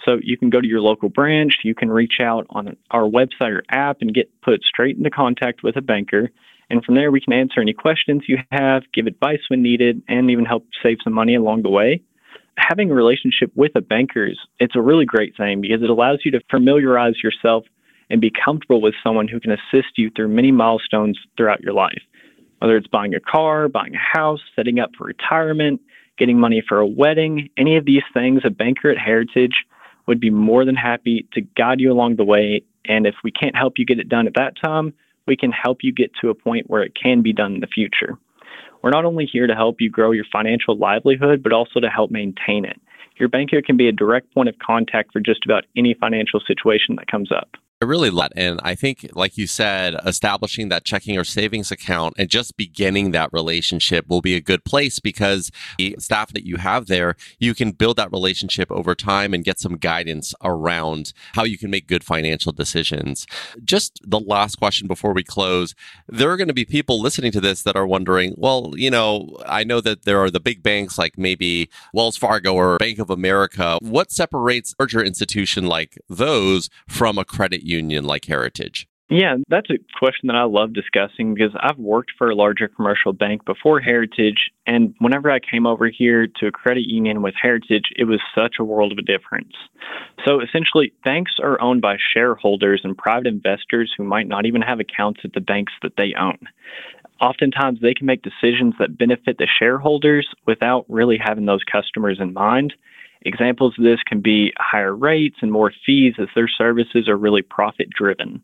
So 0.05 0.19
you 0.21 0.37
can 0.37 0.51
go 0.51 0.61
to 0.61 0.67
your 0.67 0.81
local 0.81 1.09
branch, 1.09 1.59
you 1.63 1.77
can 1.77 1.91
reach 1.91 2.15
out 2.21 2.47
on 2.51 2.77
our 2.91 3.09
website 3.09 3.53
or 3.53 3.63
app 3.71 3.99
and 4.01 4.13
get 4.13 4.31
put 4.43 4.63
straight 4.65 4.97
into 4.97 5.11
contact 5.11 5.63
with 5.63 5.77
a 5.77 5.81
banker. 5.81 6.31
And 6.71 6.85
from 6.85 6.97
there, 6.97 7.13
we 7.13 7.21
can 7.21 7.33
answer 7.33 7.61
any 7.61 7.73
questions 7.73 8.25
you 8.27 8.39
have, 8.51 8.83
give 8.93 9.07
advice 9.07 9.41
when 9.49 9.63
needed, 9.63 10.03
and 10.09 10.31
even 10.31 10.45
help 10.45 10.67
save 10.83 10.99
some 11.05 11.13
money 11.13 11.37
along 11.37 11.63
the 11.63 11.71
way. 11.71 12.03
Having 12.57 12.91
a 12.91 12.95
relationship 12.95 13.53
with 13.55 13.73
a 13.77 13.81
banker 13.81 14.27
is 14.27 14.39
it's 14.59 14.75
a 14.75 14.81
really 14.81 15.05
great 15.05 15.37
thing 15.37 15.61
because 15.61 15.83
it 15.83 15.91
allows 15.91 16.21
you 16.25 16.33
to 16.33 16.41
familiarize 16.51 17.23
yourself 17.23 17.65
and 18.11 18.21
be 18.21 18.33
comfortable 18.45 18.83
with 18.83 18.95
someone 19.05 19.29
who 19.29 19.39
can 19.39 19.53
assist 19.53 19.97
you 19.97 20.11
through 20.15 20.29
many 20.29 20.51
milestones 20.51 21.19
throughout 21.37 21.61
your 21.61 21.73
life 21.73 22.03
whether 22.63 22.77
it's 22.77 22.87
buying 22.87 23.13
a 23.13 23.19
car, 23.19 23.69
buying 23.69 23.93
a 23.97 23.99
house, 23.99 24.39
setting 24.55 24.79
up 24.79 24.91
for 24.97 25.05
retirement, 25.05 25.81
getting 26.17 26.39
money 26.39 26.63
for 26.69 26.79
a 26.79 26.87
wedding, 26.87 27.49
any 27.57 27.77
of 27.77 27.85
these 27.87 28.05
things, 28.15 28.43
a 28.45 28.51
banker 28.51 28.89
at 28.89 28.97
Heritage 28.97 29.65
would 30.07 30.21
be 30.21 30.31
more 30.31 30.65
than 30.65 30.77
happy 30.77 31.27
to 31.33 31.41
guide 31.41 31.81
you 31.81 31.91
along 31.91 32.17
the 32.17 32.25
way. 32.25 32.63
And 32.85 33.05
if 33.05 33.17
we 33.25 33.33
can't 33.33 33.57
help 33.57 33.75
you 33.79 33.85
get 33.85 33.99
it 33.99 34.09
done 34.09 34.29
at 34.29 34.35
that 34.35 34.55
time, 34.65 34.95
we 35.27 35.37
can 35.37 35.51
help 35.51 35.79
you 35.83 35.93
get 35.93 36.13
to 36.21 36.31
a 36.31 36.37
point 36.37 36.71
where 36.71 36.85
it 36.85 36.93
can 36.95 37.21
be 37.21 37.33
done 37.33 37.55
in 37.55 37.61
the 37.61 37.67
future. 37.67 38.17
We're 38.81 38.91
not 38.91 39.05
only 39.05 39.27
here 39.27 39.49
to 39.49 39.57
help 39.57 39.81
you 39.81 39.91
grow 39.91 40.13
your 40.13 40.27
financial 40.31 40.79
livelihood, 40.79 41.43
but 41.43 41.53
also 41.53 41.81
to 41.81 41.89
help 41.89 42.13
maintain 42.13 42.65
it. 42.65 42.81
Your 43.19 43.29
banker 43.29 43.61
can 43.61 43.77
be 43.77 43.89
a 43.89 43.93
direct 43.93 44.33
point 44.33 44.49
of 44.49 44.55
contact 44.65 45.13
for 45.13 45.19
just 45.19 45.45
about 45.45 45.65
any 45.77 45.95
financial 45.95 46.39
situation 46.47 46.95
that 46.95 47.11
comes 47.11 47.33
up. 47.33 47.57
I 47.83 47.85
really 47.85 48.11
love 48.11 48.31
it. 48.37 48.41
And 48.41 48.61
I 48.63 48.77
think, 48.77 49.11
like 49.13 49.37
you 49.37 49.49
said, 49.49 49.97
establishing 50.07 50.69
that 50.69 50.85
checking 50.85 51.19
or 51.19 51.25
savings 51.25 51.73
account 51.73 52.15
and 52.17 52.29
just 52.31 52.57
beginning 52.57 53.11
that 53.11 53.33
relationship 53.33 54.07
will 54.07 54.21
be 54.21 54.37
a 54.37 54.41
good 54.41 54.65
place 54.65 55.01
because 55.01 55.51
the 55.79 55.97
staff 55.99 56.33
that 56.33 56.47
you 56.47 56.59
have 56.59 56.87
there, 56.87 57.17
you 57.41 57.57
can 57.57 57.73
build 57.73 57.97
that 57.97 58.13
relationship 58.13 58.71
over 58.71 58.95
time 58.95 59.35
and 59.35 59.43
get 59.43 59.59
some 59.59 59.77
guidance 59.77 60.33
around 60.45 61.13
how 61.35 61.43
you 61.43 61.59
can 61.59 61.71
make 61.71 61.89
good 61.89 62.05
financial 62.05 62.53
decisions. 62.53 63.27
Just 63.65 64.01
the 64.05 64.21
last 64.21 64.61
question 64.61 64.87
before 64.87 65.13
we 65.13 65.25
close 65.25 65.75
there 66.07 66.31
are 66.31 66.37
going 66.37 66.47
to 66.47 66.55
be 66.55 66.65
people 66.65 67.01
listening 67.01 67.33
to 67.33 67.41
this 67.41 67.65
that 67.65 67.75
are 67.75 67.87
wondering, 67.87 68.35
well, 68.37 68.75
you 68.77 68.91
know, 68.91 69.37
I 69.45 69.65
know 69.65 69.81
that 69.81 70.05
there 70.05 70.23
are 70.23 70.31
the 70.31 70.39
big 70.39 70.63
banks 70.63 70.99
like 70.99 71.19
maybe 71.19 71.69
Wells 71.93 72.17
Fargo 72.17 72.55
or 72.55 72.79
Bank 72.79 73.01
of 73.01 73.11
America. 73.11 73.79
What 73.81 74.13
separates 74.13 74.73
larger 74.79 75.03
institution 75.03 75.67
like 75.67 75.99
those 76.09 76.71
from 76.87 77.19
a 77.19 77.25
credit 77.25 77.63
union 77.63 77.72
like 77.81 78.25
Heritage? 78.27 78.87
Yeah, 79.15 79.37
that's 79.49 79.69
a 79.69 79.75
question 79.99 80.29
that 80.29 80.37
I 80.37 80.45
love 80.45 80.73
discussing 80.73 81.35
because 81.35 81.55
I've 81.61 81.77
worked 81.77 82.13
for 82.17 82.31
a 82.31 82.35
larger 82.35 82.67
commercial 82.67 83.13
bank 83.13 83.45
before 83.45 83.79
Heritage. 83.79 84.51
And 84.67 84.95
whenever 85.01 85.31
I 85.31 85.39
came 85.39 85.67
over 85.67 85.91
here 85.91 86.27
to 86.41 86.47
a 86.47 86.51
credit 86.51 86.89
union 86.89 87.21
with 87.21 87.35
Heritage, 87.41 87.93
it 87.95 88.05
was 88.05 88.21
such 88.35 88.55
a 88.59 88.65
world 88.65 88.91
of 88.91 88.97
a 88.97 89.03
difference. 89.03 89.53
So 90.25 90.41
essentially, 90.41 90.95
banks 91.05 91.33
are 91.43 91.61
owned 91.61 91.83
by 91.83 91.99
shareholders 92.15 92.81
and 92.85 92.97
private 92.97 93.27
investors 93.27 93.93
who 93.95 94.05
might 94.05 94.29
not 94.29 94.47
even 94.47 94.63
have 94.63 94.81
accounts 94.81 95.21
at 95.25 95.35
the 95.35 95.41
banks 95.41 95.75
that 95.83 95.97
they 95.99 96.15
own. 96.19 96.39
Oftentimes, 97.21 97.81
they 97.83 97.93
can 97.93 98.07
make 98.07 98.23
decisions 98.23 98.75
that 98.79 98.97
benefit 98.97 99.37
the 99.37 99.47
shareholders 99.59 100.27
without 100.47 100.87
really 100.89 101.19
having 101.23 101.45
those 101.45 101.63
customers 101.71 102.17
in 102.19 102.33
mind. 102.33 102.73
Examples 103.25 103.75
of 103.79 103.85
this 103.85 104.03
can 104.07 104.21
be 104.21 104.53
higher 104.59 104.95
rates 104.95 105.37
and 105.43 105.53
more 105.53 105.73
fees 105.87 106.15
as 106.19 106.29
their 106.35 106.49
services 106.49 107.09
are 107.09 107.17
really 107.17 107.43
profit 107.43 107.89
driven. 107.91 108.43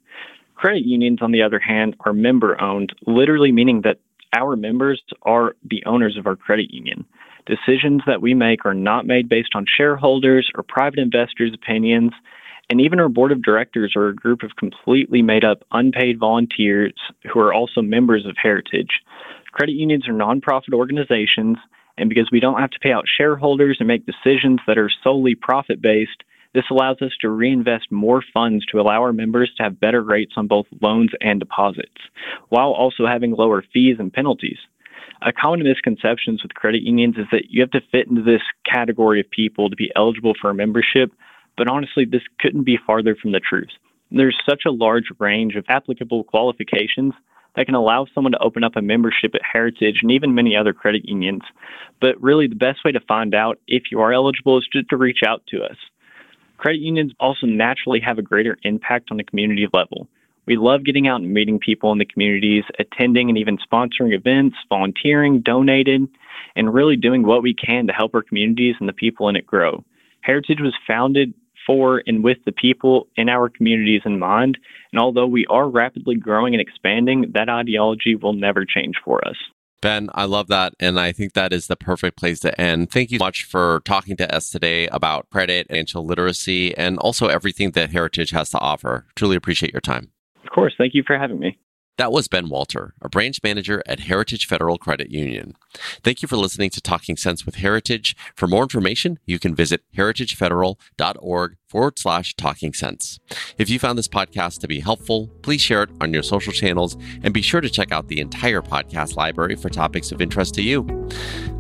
Credit 0.55 0.85
unions, 0.85 1.19
on 1.23 1.33
the 1.33 1.43
other 1.43 1.59
hand, 1.59 1.97
are 2.01 2.13
member 2.13 2.61
owned, 2.61 2.93
literally 3.07 3.53
meaning 3.53 3.83
that 3.83 3.99
our 4.37 4.57
members 4.57 5.03
are 5.23 5.55
the 5.69 5.83
owners 5.87 6.17
of 6.17 6.27
our 6.27 6.37
credit 6.37 6.71
union. 6.71 7.05
Decisions 7.47 8.03
that 8.07 8.21
we 8.21 8.35
make 8.35 8.67
are 8.67 8.75
not 8.75 9.07
made 9.07 9.29
based 9.29 9.53
on 9.55 9.65
shareholders 9.67 10.51
or 10.55 10.63
private 10.63 10.99
investors' 10.99 11.55
opinions, 11.55 12.13
and 12.69 12.81
even 12.81 13.01
our 13.01 13.09
board 13.09 13.33
of 13.33 13.43
directors 13.43 13.95
are 13.97 14.09
a 14.09 14.15
group 14.15 14.43
of 14.43 14.57
completely 14.57 15.23
made 15.23 15.45
up 15.45 15.63
unpaid 15.73 16.19
volunteers 16.19 16.93
who 17.33 17.41
are 17.41 17.55
also 17.55 17.81
members 17.81 18.27
of 18.27 18.37
Heritage. 18.41 19.01
Credit 19.53 19.73
unions 19.73 20.07
are 20.07 20.13
nonprofit 20.13 20.75
organizations, 20.75 21.57
and 21.99 22.09
because 22.09 22.29
we 22.31 22.41
don't 22.41 22.61
have 22.61 22.71
to 22.71 22.79
pay 22.79 22.93
out 22.93 23.05
shareholders 23.07 23.77
and 23.81 23.89
make 23.89 24.07
decisions 24.07 24.61
that 24.67 24.79
are 24.79 24.91
solely 25.03 25.35
profit 25.35 25.83
based, 25.83 26.23
this 26.55 26.65
allows 26.71 27.03
us 27.03 27.13
to 27.21 27.29
reinvest 27.29 27.91
more 27.91 28.23
funds 28.33 28.65
to 28.67 28.81
allow 28.81 29.03
our 29.03 29.13
members 29.13 29.53
to 29.57 29.63
have 29.63 29.81
better 29.81 30.03
rates 30.03 30.33
on 30.37 30.47
both 30.47 30.67
loans 30.81 31.11
and 31.21 31.41
deposits, 31.41 32.01
while 32.49 32.71
also 32.71 33.07
having 33.07 33.33
lower 33.33 33.63
fees 33.73 33.97
and 33.99 34.13
penalties. 34.13 34.59
A 35.23 35.33
common 35.33 35.65
misconception 35.65 36.39
with 36.43 36.55
credit 36.55 36.83
unions 36.83 37.17
is 37.19 37.27
that 37.33 37.51
you 37.51 37.61
have 37.61 37.71
to 37.73 37.81
fit 37.91 38.07
into 38.09 38.23
this 38.23 38.43
category 38.65 39.21
of 39.21 39.31
people 39.31 39.69
to 39.69 39.77
be 39.77 39.91
eligible 39.97 40.35
for 40.41 40.51
a 40.51 40.55
membership, 40.55 41.13
but 41.57 41.69
honestly, 41.69 42.05
this 42.05 42.23
couldn't 42.39 42.65
be 42.65 42.79
farther 42.87 43.17
from 43.21 43.33
the 43.33 43.41
truth. 43.41 43.71
There's 44.11 44.39
such 44.49 44.63
a 44.67 44.71
large 44.71 45.11
range 45.19 45.55
of 45.57 45.65
applicable 45.69 46.25
qualifications 46.25 47.13
that 47.59 47.67
can 47.67 47.75
allow 47.75 48.07
someone 48.15 48.31
to 48.31 48.39
open 48.39 48.63
up 48.63 48.77
a 48.77 48.83
membership 48.83 49.35
at 49.35 49.41
Heritage 49.43 49.99
and 50.01 50.13
even 50.13 50.33
many 50.33 50.55
other 50.55 50.73
credit 50.73 51.05
unions. 51.05 51.43
But 52.01 52.15
really, 52.23 52.47
the 52.47 52.55
best 52.55 52.85
way 52.85 52.93
to 52.93 53.01
find 53.01 53.35
out 53.35 53.59
if 53.67 53.91
you 53.91 53.99
are 54.01 54.13
eligible 54.13 54.59
is 54.59 54.69
just 54.73 54.89
to 54.91 54.97
reach 54.97 55.23
out 55.27 55.43
to 55.49 55.65
us. 55.65 55.77
Credit 56.57 56.81
unions 56.81 57.13
also 57.19 57.49
naturally 57.49 57.99
have 57.99 58.17
a 58.17 58.23
greater 58.23 58.57
impact 58.63 59.09
on 59.11 59.17
the 59.17 59.25
community 59.25 59.67
level. 59.73 60.07
We 60.47 60.57
love 60.57 60.85
getting 60.85 61.09
out 61.09 61.21
and 61.21 61.35
meeting 61.35 61.59
people 61.59 61.91
in 61.91 61.99
the 61.99 62.05
communities, 62.05 62.63
attending 62.79 63.29
and 63.29 63.37
even 63.37 63.59
sponsoring 63.59 64.15
events, 64.15 64.57
volunteering, 64.69 65.41
donating, 65.41 66.09
and 66.55 66.73
really 66.73 66.95
doing 66.95 67.27
what 67.27 67.43
we 67.43 67.55
can 67.55 67.89
to 67.89 67.93
help 67.93 68.15
our 68.15 68.23
communities 68.23 68.77
and 68.79 68.89
the 68.89 68.93
people 68.93 69.29
in 69.29 69.35
it 69.35 69.49
grow. 69.49 69.85
Heritage 70.21 70.61
was 70.61 70.75
founded 70.87 71.35
for 71.69 72.03
and 72.07 72.25
with 72.25 72.39
the 72.47 72.53
people 72.53 73.07
in 73.17 73.29
our 73.29 73.49
communities 73.49 74.01
in 74.05 74.19
mind, 74.19 74.57
and 74.93 75.01
although 75.01 75.27
we 75.27 75.45
are 75.51 75.69
rapidly 75.69 76.17
growing 76.17 76.55
and 76.55 76.61
expanding, 76.61 77.31
that 77.35 77.49
ideology 77.49 78.15
will 78.17 78.33
never 78.33 78.65
change 78.65 78.97
for 79.05 79.21
us. 79.29 79.37
Ben, 79.81 80.09
I 80.15 80.25
love 80.25 80.49
that. 80.49 80.73
And 80.81 80.99
I 80.99 81.13
think 81.13 81.35
that 81.35 81.53
is 81.53 81.69
the 81.69 81.77
perfect 81.77 82.17
place 82.17 82.41
to 82.41 82.61
end. 82.61 82.91
Thank 82.91 83.13
you 83.13 83.19
so 83.19 83.25
much 83.25 83.45
for 83.45 83.81
talking 83.85 84.17
to 84.17 84.35
us 84.35 84.51
today 84.51 84.89
about 84.89 85.31
credit, 85.31 85.69
financial 85.69 86.05
literacy, 86.05 86.77
and 86.77 86.99
also 86.99 87.29
everything 87.29 87.73
that 87.73 87.91
Heritage 87.91 88.31
has 88.31 88.51
to 88.51 88.59
offer. 88.59 89.07
Truly 89.15 89.37
appreciate 89.37 89.73
your 89.73 89.81
time. 89.81 90.11
Of 90.45 90.51
course. 90.51 90.75
Thank 90.77 90.95
you 90.95 91.05
for 91.07 91.17
having 91.17 91.39
me. 91.39 91.59
That 91.99 92.13
was 92.13 92.29
Ben 92.29 92.49
Wolter, 92.49 92.93
a 93.03 93.09
branch 93.09 93.41
manager 93.43 93.83
at 93.85 93.99
Heritage 94.01 94.47
Federal 94.47 94.79
Credit 94.79 95.11
Union. 95.11 95.55
Thank 96.05 96.23
you 96.23 96.29
for 96.29 96.37
listening 96.37 96.71
to 96.71 96.81
Talking 96.81 97.17
Sense 97.17 97.45
with 97.45 97.57
Heritage. 97.57 98.17
For 98.37 98.47
more 98.47 98.63
information, 98.63 99.19
you 99.27 99.41
can 99.41 99.53
visit 99.53 99.83
heritagefederal.org 99.97 101.57
forward 101.69 101.99
slash 101.99 102.37
talking 102.37 102.73
sense. 102.73 103.19
If 103.59 103.69
you 103.69 103.81
found 103.81 103.99
this 103.99 104.07
podcast 104.07 104.61
to 104.61 104.69
be 104.69 104.79
helpful, 104.79 105.27
please 105.43 105.61
share 105.61 105.83
it 105.83 105.91
on 106.01 106.15
your 106.15 106.23
social 106.23 106.53
channels 106.53 106.97
and 107.25 107.35
be 107.35 107.43
sure 107.43 107.61
to 107.61 107.69
check 107.69 107.91
out 107.91 108.07
the 108.07 108.21
entire 108.21 108.63
podcast 108.63 109.17
library 109.17 109.57
for 109.57 109.69
topics 109.69 110.13
of 110.13 110.23
interest 110.23 110.55
to 110.55 110.63
you. 110.63 110.87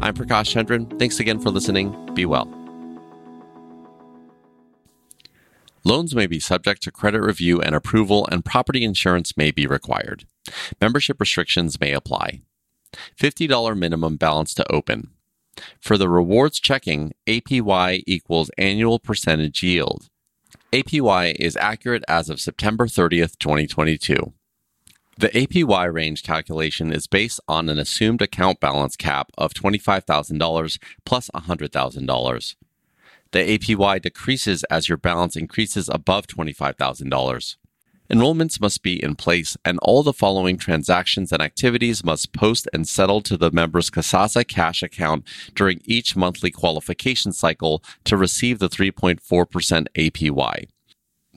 I'm 0.00 0.14
Prakash 0.14 0.54
Chandran. 0.54 0.96
Thanks 1.00 1.18
again 1.18 1.40
for 1.40 1.50
listening. 1.50 2.14
Be 2.14 2.26
well. 2.26 2.57
Loans 5.84 6.14
may 6.14 6.26
be 6.26 6.40
subject 6.40 6.82
to 6.82 6.90
credit 6.90 7.20
review 7.20 7.60
and 7.60 7.74
approval, 7.74 8.26
and 8.30 8.44
property 8.44 8.84
insurance 8.84 9.36
may 9.36 9.50
be 9.50 9.66
required. 9.66 10.26
Membership 10.80 11.20
restrictions 11.20 11.80
may 11.80 11.92
apply. 11.92 12.42
$50 13.18 13.76
minimum 13.76 14.16
balance 14.16 14.54
to 14.54 14.72
open. 14.72 15.10
For 15.80 15.96
the 15.96 16.08
rewards 16.08 16.60
checking, 16.60 17.12
APY 17.26 18.02
equals 18.06 18.50
annual 18.56 18.98
percentage 18.98 19.62
yield. 19.62 20.08
APY 20.72 21.34
is 21.38 21.56
accurate 21.56 22.04
as 22.08 22.28
of 22.28 22.40
September 22.40 22.86
30th, 22.86 23.38
2022. 23.38 24.32
The 25.18 25.30
APY 25.30 25.92
range 25.92 26.22
calculation 26.22 26.92
is 26.92 27.08
based 27.08 27.40
on 27.48 27.68
an 27.68 27.78
assumed 27.78 28.22
account 28.22 28.60
balance 28.60 28.94
cap 28.94 29.32
of 29.36 29.52
$25,000 29.52 30.78
plus 31.04 31.30
$100,000. 31.34 32.54
The 33.32 33.58
APY 33.58 34.00
decreases 34.00 34.64
as 34.64 34.88
your 34.88 34.98
balance 34.98 35.36
increases 35.36 35.88
above 35.88 36.26
$25,000. 36.26 37.56
Enrollments 38.10 38.58
must 38.58 38.82
be 38.82 39.02
in 39.02 39.14
place, 39.16 39.54
and 39.66 39.78
all 39.82 40.02
the 40.02 40.14
following 40.14 40.56
transactions 40.56 41.30
and 41.30 41.42
activities 41.42 42.02
must 42.02 42.32
post 42.32 42.66
and 42.72 42.88
settle 42.88 43.20
to 43.20 43.36
the 43.36 43.50
member's 43.50 43.90
Kasasa 43.90 44.48
cash 44.48 44.82
account 44.82 45.24
during 45.54 45.82
each 45.84 46.16
monthly 46.16 46.50
qualification 46.50 47.32
cycle 47.32 47.82
to 48.04 48.16
receive 48.16 48.60
the 48.60 48.70
3.4% 48.70 49.20
APY. 49.94 50.68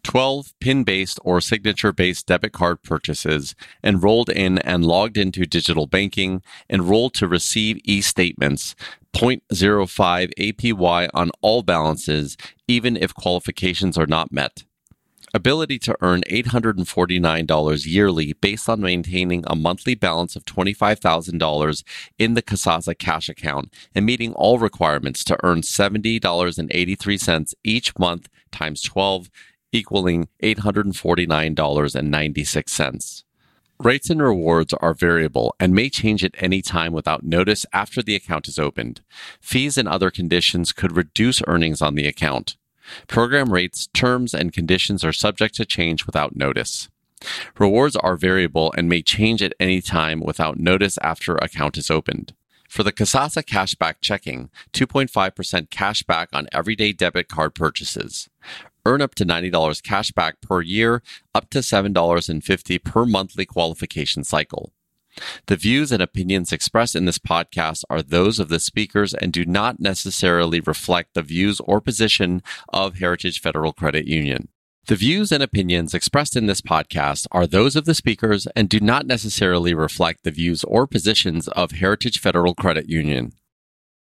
12 0.03 0.53
PIN 0.59 0.83
based 0.83 1.19
or 1.23 1.41
signature 1.41 1.91
based 1.91 2.27
debit 2.27 2.53
card 2.53 2.81
purchases, 2.83 3.55
enrolled 3.83 4.29
in 4.29 4.57
and 4.59 4.85
logged 4.85 5.17
into 5.17 5.45
digital 5.45 5.87
banking, 5.87 6.41
enrolled 6.69 7.13
to 7.15 7.27
receive 7.27 7.79
e 7.83 8.01
statements, 8.01 8.75
0.05 9.13 10.31
APY 10.37 11.09
on 11.13 11.31
all 11.41 11.63
balances, 11.63 12.37
even 12.67 12.97
if 12.97 13.13
qualifications 13.13 13.97
are 13.97 14.07
not 14.07 14.31
met. 14.31 14.63
Ability 15.33 15.79
to 15.79 15.95
earn 16.01 16.21
$849 16.29 17.85
yearly 17.85 18.33
based 18.33 18.67
on 18.67 18.81
maintaining 18.81 19.45
a 19.47 19.55
monthly 19.55 19.95
balance 19.95 20.35
of 20.35 20.43
$25,000 20.43 21.83
in 22.19 22.33
the 22.33 22.41
Kasasa 22.41 22.97
cash 22.97 23.29
account 23.29 23.73
and 23.95 24.05
meeting 24.05 24.33
all 24.33 24.59
requirements 24.59 25.23
to 25.23 25.37
earn 25.41 25.61
$70.83 25.61 27.53
each 27.63 27.97
month 27.97 28.27
times 28.51 28.81
12 28.81 29.29
equaling 29.71 30.27
$849.96. 30.43 33.23
Rates 33.79 34.09
and 34.11 34.21
rewards 34.21 34.75
are 34.75 34.93
variable 34.93 35.55
and 35.59 35.73
may 35.73 35.89
change 35.89 36.23
at 36.23 36.35
any 36.37 36.61
time 36.61 36.93
without 36.93 37.23
notice 37.23 37.65
after 37.73 38.03
the 38.03 38.13
account 38.13 38.47
is 38.47 38.59
opened. 38.59 39.01
Fees 39.39 39.75
and 39.75 39.87
other 39.87 40.11
conditions 40.11 40.71
could 40.71 40.95
reduce 40.95 41.41
earnings 41.47 41.81
on 41.81 41.95
the 41.95 42.05
account. 42.05 42.57
Program 43.07 43.51
rates, 43.51 43.87
terms, 43.87 44.35
and 44.35 44.53
conditions 44.53 45.03
are 45.03 45.13
subject 45.13 45.55
to 45.55 45.65
change 45.65 46.05
without 46.05 46.35
notice. 46.35 46.89
Rewards 47.57 47.95
are 47.95 48.15
variable 48.15 48.71
and 48.77 48.87
may 48.87 49.01
change 49.01 49.41
at 49.41 49.55
any 49.59 49.81
time 49.81 50.19
without 50.19 50.59
notice 50.59 50.99
after 51.01 51.37
account 51.37 51.75
is 51.77 51.89
opened. 51.89 52.33
For 52.69 52.83
the 52.83 52.93
Kasasa 52.93 53.43
Cashback 53.43 53.95
Checking, 53.99 54.49
2.5% 54.73 55.69
cashback 55.69 56.27
on 56.31 56.47
everyday 56.53 56.93
debit 56.93 57.27
card 57.27 57.53
purchases. 57.53 58.29
Earn 58.85 59.01
up 59.01 59.15
to 59.15 59.25
$90 59.25 59.83
cash 59.83 60.11
back 60.11 60.41
per 60.41 60.61
year, 60.61 61.01
up 61.35 61.49
to 61.51 61.59
$7.50 61.59 62.83
per 62.83 63.05
monthly 63.05 63.45
qualification 63.45 64.23
cycle. 64.23 64.73
The 65.47 65.57
views 65.57 65.91
and 65.91 66.01
opinions 66.01 66.51
expressed 66.51 66.95
in 66.95 67.05
this 67.05 67.19
podcast 67.19 67.83
are 67.89 68.01
those 68.01 68.39
of 68.39 68.49
the 68.49 68.59
speakers 68.59 69.13
and 69.13 69.33
do 69.33 69.45
not 69.45 69.79
necessarily 69.79 70.61
reflect 70.61 71.13
the 71.13 71.21
views 71.21 71.59
or 71.61 71.81
position 71.81 72.41
of 72.69 72.97
Heritage 72.97 73.41
Federal 73.41 73.73
Credit 73.73 74.07
Union. 74.07 74.47
The 74.87 74.95
views 74.95 75.31
and 75.31 75.43
opinions 75.43 75.93
expressed 75.93 76.35
in 76.35 76.47
this 76.47 76.61
podcast 76.61 77.27
are 77.31 77.45
those 77.45 77.75
of 77.75 77.85
the 77.85 77.93
speakers 77.93 78.47
and 78.55 78.67
do 78.67 78.79
not 78.79 79.05
necessarily 79.05 79.73
reflect 79.73 80.23
the 80.23 80.31
views 80.31 80.63
or 80.63 80.87
positions 80.87 81.47
of 81.49 81.71
Heritage 81.71 82.19
Federal 82.19 82.55
Credit 82.55 82.89
Union. 82.89 83.33